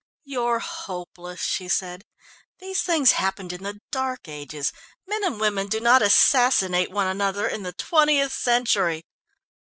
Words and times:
"You're 0.23 0.57
hopeless," 0.57 1.41
she 1.41 1.67
said. 1.67 2.05
"These 2.57 2.81
things 2.81 3.11
happened 3.11 3.53
in 3.53 3.61
the 3.61 3.81
dark 3.91 4.27
ages; 4.27 4.73
men 5.05 5.23
and 5.23 5.39
women 5.39 5.67
do 5.67 5.79
not 5.79 6.01
assassinate 6.01 6.89
one 6.89 7.05
another 7.05 7.45
in 7.47 7.61
the 7.61 7.73
twentieth 7.73 8.33
century." 8.33 9.03